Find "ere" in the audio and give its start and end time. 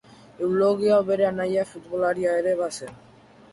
2.41-2.57